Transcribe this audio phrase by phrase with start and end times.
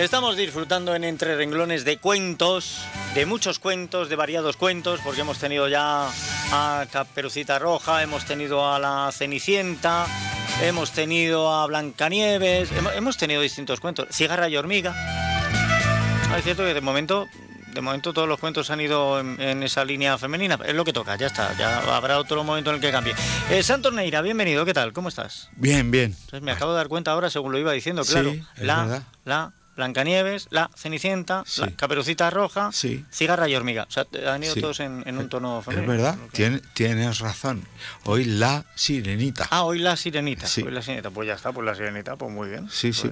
[0.00, 2.80] Estamos disfrutando en Entre Renglones de cuentos,
[3.14, 6.08] de muchos cuentos, de variados cuentos, porque hemos tenido ya
[6.52, 10.06] a Caperucita Roja, hemos tenido a la Cenicienta,
[10.62, 14.08] hemos tenido a Blancanieves, hemos, tenido distintos cuentos.
[14.10, 14.94] Cigarra y hormiga.
[14.96, 17.28] Ah, Es cierto que de momento,
[17.74, 20.58] de momento todos los cuentos han ido en, en esa línea femenina.
[20.64, 21.54] Es lo que toca, ya está.
[21.58, 23.14] Ya habrá otro momento en el que cambie.
[23.50, 24.64] Eh, Santos Neira, bienvenido.
[24.64, 24.94] ¿Qué tal?
[24.94, 25.50] ¿Cómo estás?
[25.56, 26.16] Bien, bien.
[26.18, 28.30] Entonces me acabo de dar cuenta ahora, según lo iba diciendo, claro.
[28.30, 29.02] Sí, es la, verdad.
[29.26, 31.62] la Blancanieves, la Cenicienta, Sí.
[31.62, 33.04] la Caperucita Roja, Sí.
[33.10, 33.86] Cigarra y Hormiga.
[33.88, 34.60] O sea, han ido Sí.
[34.60, 35.92] todos en, en un tono femenino.
[35.94, 37.64] Es verdad, tien- tienes razón.
[38.04, 39.48] Hoy la sirenita.
[39.50, 40.46] Ah, hoy la sirenita.
[40.46, 40.62] Sí.
[40.62, 41.10] Hoy la sirenita.
[41.10, 42.68] Pues ya está, pues la sirenita, pues muy bien.
[42.70, 43.10] Sí, sí.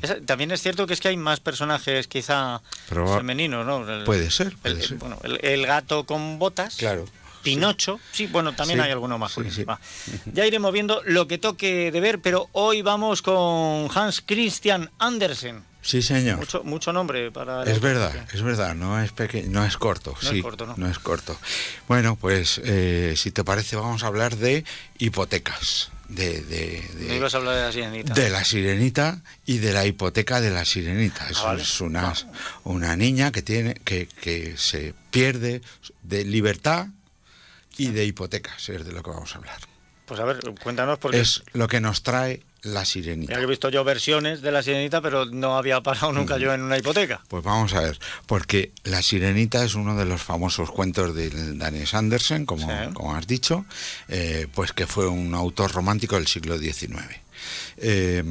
[0.00, 3.88] Esa- también es cierto que es que hay más personajes quizá femeninos, ¿no?
[3.88, 4.96] El- Puede ser, puede el, ser.
[4.98, 6.76] Bueno, el, el gato con botas.
[6.76, 7.04] Claro.
[7.42, 9.52] Pinocho, sí, bueno, también Sí, hay alguno masculino.
[9.52, 10.20] sí, sí.
[10.32, 15.64] Ya iremos viendo lo que toque de ver, pero hoy vamos con Hans Christian Andersen.
[15.82, 16.38] Sí, señor.
[16.38, 17.64] Mucho, mucho nombre para...
[17.64, 20.88] Es verdad, es verdad, no es peque- no es corto, No es corto, ¿no?
[20.88, 21.36] es corto.
[21.88, 24.64] Bueno, pues eh, si te parece vamos a hablar de
[24.98, 28.14] hipotecas, de, de, de- Me ibas a hablar de la sirenita.
[28.14, 31.26] de la sirenita y de la hipoteca de la sirenita.
[31.36, 31.62] Ah, vale.
[31.62, 32.14] es una, Va.
[32.64, 35.62] una niña que tiene que, que se pierde
[36.04, 36.86] de libertad
[37.76, 39.58] y de hipotecas, es de lo que vamos a hablar.
[40.06, 43.34] Pues a ver, cuéntanos, porque Es lo que nos trae la sirenita.
[43.34, 46.62] que he visto yo versiones de la sirenita, pero no había parado nunca yo en
[46.62, 47.20] una hipoteca.
[47.28, 51.94] Pues vamos a ver, porque La Sirenita es uno de los famosos cuentos del danés
[51.94, 52.92] Andersen, como, Sí.
[52.94, 53.64] como has dicho,
[54.08, 57.21] eh, pues que fue un autor romántico del siglo XIX.
[57.76, 58.22] Eh,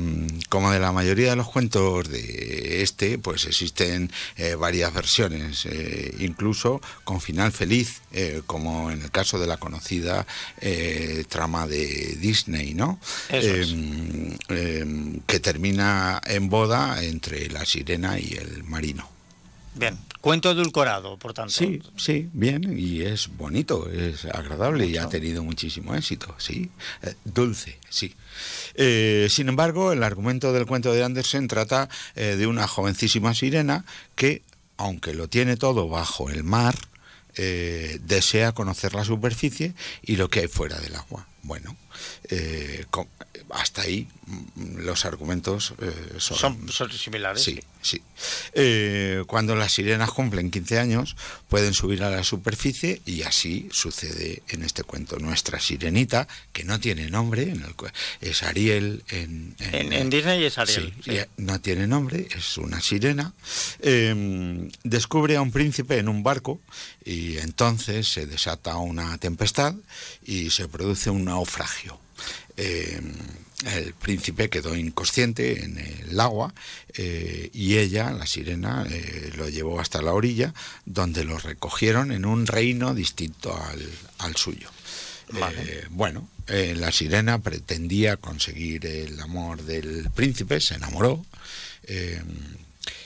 [0.50, 6.16] como de la mayoría de los cuentos de este, pues existen eh, varias versiones, eh,
[6.20, 10.26] incluso con final feliz, eh, como en el caso de la conocida
[11.30, 13.00] trama de Disney, ¿no?
[13.30, 13.70] Eso es.
[13.72, 19.10] Eh, eh, que termina en boda entre la sirena y el marino.
[19.76, 21.54] Bien, cuento edulcorado, por tanto.
[21.54, 26.70] Sí, sí, bien, y es bonito, es agradable y ha tenido muchísimo éxito, sí.
[27.02, 28.14] Eh, dulce, sí.
[28.76, 33.86] Eh, sin embargo, el argumento del cuento de Andersen trata eh, de una jovencísima sirena
[34.16, 34.42] que,
[34.78, 36.76] aunque lo tiene todo bajo el mar,
[37.36, 41.28] eh, desea conocer la superficie y lo que hay fuera del agua.
[41.44, 41.76] Bueno,
[42.30, 42.86] eh,
[43.50, 47.42] hasta ahí mm, los argumentos eh, son, Son, son similares.
[47.44, 48.02] Sí, sí.
[48.54, 51.16] Eh, cuando las sirenas cumplen 15 años,
[51.50, 55.18] pueden subir a la superficie y así sucede en este cuento.
[55.20, 57.74] Nuestra sirenita, que no tiene nombre, en el
[58.22, 60.94] es Ariel en, En, en Disney es Ariel.
[61.04, 61.18] Sí, sí.
[61.18, 63.34] y no tiene nombre, es una sirena.
[63.80, 66.62] eh, descubre a un príncipe en un barco
[67.04, 69.74] y entonces se desata una tempestad
[70.24, 72.00] y se produce un naufragio.
[72.58, 73.02] Eh,
[73.66, 76.54] el príncipe quedó inconsciente en el agua
[76.96, 80.54] eh, y ella, la sirena, eh, lo llevó hasta la orilla
[80.86, 83.88] donde lo recogieron en un reino distinto al,
[84.18, 84.70] al suyo.
[85.30, 85.62] Vale.
[85.62, 91.26] Eh, bueno, la sirena pretendía conseguir el amor del príncipe, se enamoró.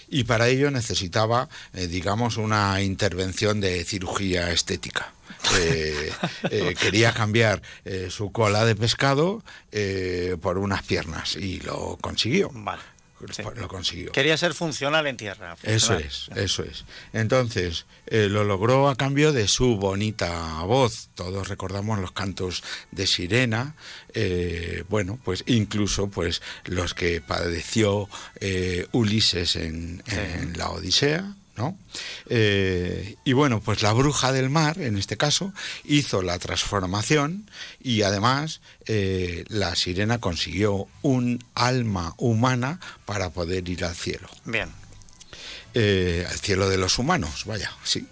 [0.10, 5.14] Y para ello necesitaba, eh, digamos, una intervención de cirugía estética.
[5.58, 6.12] Eh,
[6.50, 9.44] eh, quería cambiar eh, su cola de pescado
[10.42, 12.50] por unas piernas y lo consiguió.
[12.54, 12.82] Vale.
[13.32, 13.42] Sí.
[13.44, 14.12] Pues Lo consiguió.
[14.12, 15.56] Quería ser funcional en tierra.
[15.64, 16.86] Eso es, eso es.
[17.14, 21.10] Entonces, eh, lo logró a cambio de su bonita voz.
[21.16, 23.76] Todos recordamos los cantos de sirena.
[24.14, 28.08] eh, bueno, pues incluso pues los que padeció
[28.40, 31.36] eh, Ulises en, en la Odisea.
[32.28, 37.50] Eh, y bueno, pues la bruja del mar, en este caso, hizo la transformación
[37.82, 44.70] y además eh, la sirena consiguió un alma humana para poder ir al cielo Bien.
[45.78, 48.08] Eh, al cielo de los humanos, vaya, sí.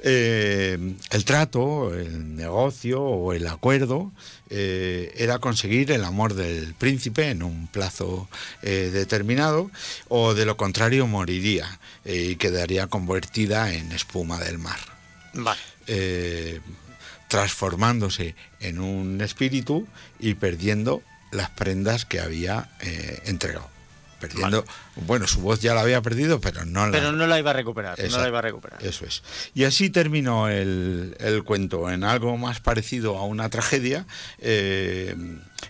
[0.00, 4.10] Eh, el trato, el negocio o el acuerdo
[4.48, 8.30] eh, era conseguir el amor del príncipe en un plazo
[8.62, 9.70] determinado
[10.08, 14.80] o de lo contrario moriría y quedaría convertida en espuma del mar.
[15.34, 15.60] Vale.
[17.28, 19.86] Transformándose en un espíritu
[20.18, 22.70] y perdiendo las prendas que había
[23.26, 23.71] entregado.
[24.28, 24.64] Perdiendo,
[25.06, 27.54] bueno, su voz ya la había perdido, pero no la, Pero no la iba a
[27.54, 27.98] recuperar.
[28.10, 28.82] No la iba a recuperar.
[28.84, 29.22] Eso es.
[29.54, 34.06] Y así terminó el, el cuento, en algo más parecido a una tragedia,
[34.38, 35.14] eh,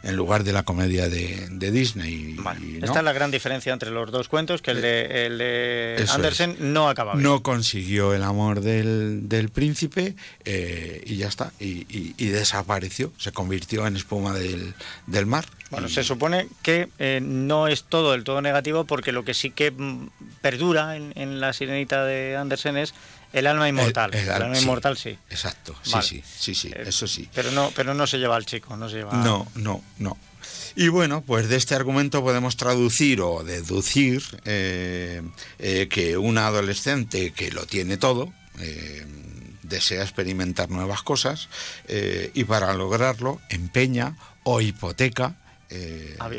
[0.03, 2.35] en lugar de la comedia de, de Disney.
[2.39, 2.61] Vale.
[2.61, 2.87] ¿no?
[2.87, 6.15] Esta es la gran diferencia entre los dos cuentos, que el de, el de Eso
[6.15, 7.23] Andersen no acaba bien.
[7.25, 10.15] No consiguió el amor del, del príncipe
[10.45, 11.53] eh, y ya está.
[11.61, 14.75] Y, y- y desapareció, se convirtió en espuma del,
[15.07, 19.25] del mar Bueno, se supone que eh, no es todo del todo negativo porque lo
[19.25, 20.09] que sí que mm,
[20.41, 22.95] perdura en, la sirenita de Andersen es
[23.33, 24.15] el alma inmortal.
[24.15, 25.19] El, alma inmortal sí.
[25.31, 27.29] Exacto, sí, sí, sí, sí, eh, eso sí.
[27.35, 29.13] Pero no, pero no se lleva al chico, no se lleva.
[29.15, 30.19] No, no, no.
[30.75, 35.23] Y bueno, pues de este argumento podemos traducir o deducir eh,
[35.91, 38.33] que un adolescente que lo tiene todo,
[39.63, 41.49] desea experimentar nuevas cosas
[41.89, 45.37] y para lograrlo empeña o hipoteca
[45.75, 46.31] eh, ah,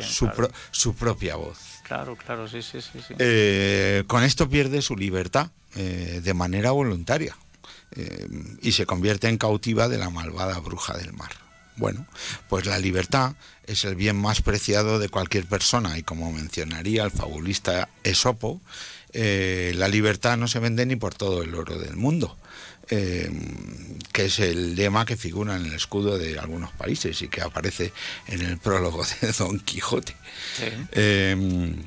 [0.71, 1.57] su, propia voz.
[1.83, 3.15] Claro, claro, sí, sí, sí.
[3.17, 7.35] Eh, con esto pierde su libertad eh, de manera voluntaria
[8.63, 11.29] y se convierte en cautiva de la malvada bruja del mar.
[11.75, 12.07] Bueno,
[12.49, 13.35] pues la libertad
[13.67, 18.61] es el bien más preciado de cualquier persona y como mencionaría el fabulista Esopo,
[19.13, 22.37] la libertad no se vende ni por todo el oro del mundo.
[22.89, 27.41] Em, que es el lema que figura en el escudo de algunos países y que
[27.41, 27.93] aparece
[28.27, 30.15] en el prólogo de Don Quijote.
[30.91, 31.77] Em,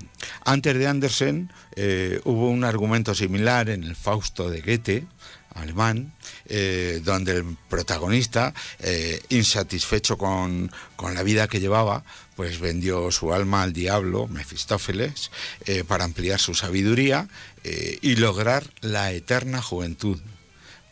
[0.45, 5.05] antes de Andersen eh, hubo un argumento similar en el Fausto de Goethe,
[5.57, 6.13] alemán,
[6.47, 12.05] eh, donde el protagonista, eh, insatisfecho con, con, la vida que llevaba,
[12.37, 15.31] pues vendió su alma al diablo, Mefistófeles,
[15.89, 17.29] para ampliar su sabiduría
[18.03, 20.21] y lograr la eterna juventud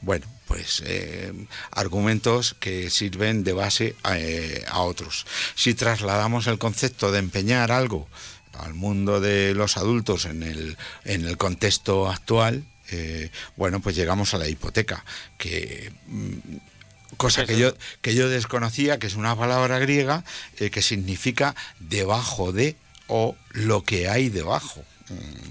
[0.05, 1.33] bueno, pues eh,
[1.71, 5.27] argumentos que sirven de base eh, a, otros.
[5.55, 8.07] Si trasladamos el concepto de empeñar algo
[8.53, 14.35] al mundo de los adultos en el, en el contexto actual, eh, bueno, pues llegamos
[14.35, 15.05] a la hipoteca,
[15.39, 20.25] que mm, cosa que yo, que yo desconocía, que es una palabra griega
[20.57, 22.77] que significa debajo de
[23.07, 24.85] o lo que hay debajo.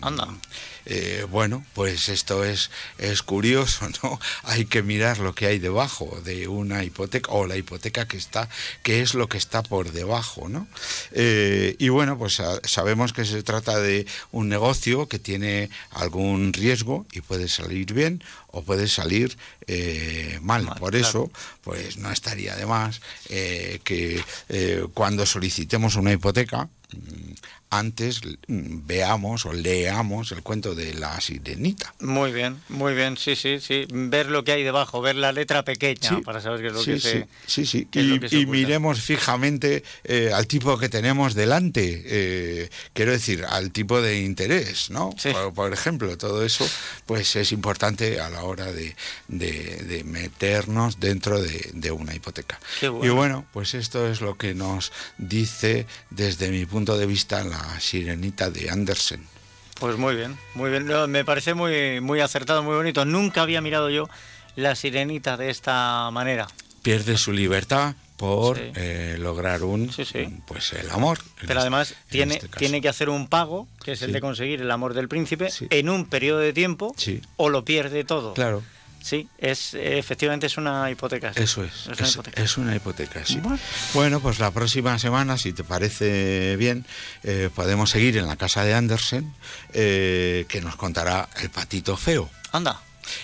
[0.01, 0.27] Anda.
[0.85, 4.19] Eh, bueno, pues esto es, es curioso, ¿no?
[4.43, 8.49] Hay que mirar lo que hay debajo de una hipoteca o la hipoteca que está,
[8.81, 10.67] qué es lo que está por debajo, ¿no?
[11.11, 17.05] Eh, y bueno, pues sabemos que se trata de un negocio que tiene algún riesgo
[17.11, 20.65] y puede salir bien o puede salir eh, mal.
[20.79, 24.23] Por eso, pues no estaría de más que
[24.93, 26.82] cuando solicitemos una hipoteca, mm,
[27.77, 31.93] antes mm, veamos o leamos el cuento de la sirenita.
[31.99, 33.87] Muy bien, muy bien, sí, sí, sí.
[33.91, 36.99] Ver lo que hay debajo, ver la letra pequeña para saber qué es lo que
[36.99, 37.27] se.
[37.47, 42.03] Sí, sí, y, miremos fijamente eh, al tipo que tenemos delante.
[42.05, 45.15] Eh, quiero decir, al tipo de interés, ¿no?
[45.55, 46.67] Por, ejemplo, todo eso,
[47.05, 48.95] pues es importante a la hora de,
[50.05, 52.59] meternos dentro de, una hipoteca.
[52.81, 57.62] Y bueno, pues esto es lo que nos dice desde mi punto de vista la
[57.79, 59.25] sirenita de Andersen.
[59.79, 60.85] Pues muy bien, muy bien.
[61.09, 63.05] Me parece muy, muy acertado, muy bonito.
[63.05, 64.09] Nunca había mirado yo
[64.55, 66.47] la sirenita de esta manera.
[66.81, 69.91] Pierde su libertad por eh, lograr un
[70.45, 71.19] pues el amor.
[71.45, 74.71] Pero además tiene, este tiene que hacer un pago, que es el de conseguir el
[74.71, 76.95] amor del príncipe, en un periodo de tiempo,
[77.35, 78.33] o lo pierde todo.
[78.33, 78.63] Claro.
[79.03, 81.33] Sí, es efectivamente es una hipoteca.
[81.35, 81.89] Eso es.
[82.35, 83.25] Es una hipoteca.
[83.25, 83.41] sí.
[83.93, 84.21] Bueno.
[84.21, 86.85] pues la próxima semana, si te parece bien,
[87.23, 89.33] eh, podemos seguir en la casa de Andersen,
[89.73, 92.29] eh, que nos contará el patito feo.
[92.53, 92.79] Anda.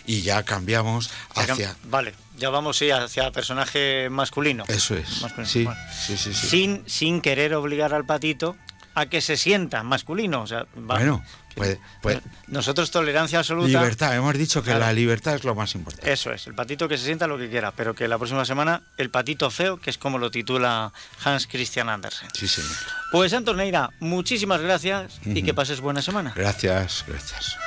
[0.05, 1.77] Y ya cambiamos hacia.
[1.85, 4.65] vale, ya vamos sí, hacia personaje masculino.
[4.67, 5.23] Eso es.
[5.45, 5.65] Sí,
[6.05, 8.57] sí, sí, Sin, sin querer obligar al patito
[9.00, 10.41] a que se sienta masculino.
[10.41, 11.24] O sea, bueno,
[11.56, 13.68] pues, nosotros tolerancia absoluta.
[13.68, 16.12] Libertad, hemos dicho que la libertad es lo más importante.
[16.12, 18.82] Eso es, el patito que se sienta lo que quiera, pero que la próxima semana
[18.98, 20.91] el patito feo, que es como lo titula
[21.24, 22.29] Hans Christian Andersen.
[22.34, 22.72] Sí, señor.
[23.12, 26.34] Pues Anton Neira, muchísimas gracias y que pases buena semana.
[26.36, 27.58] Gracias, gracias.